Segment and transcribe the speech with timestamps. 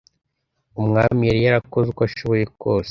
[0.81, 2.79] umwami yari yarakoze uko ashoboye kose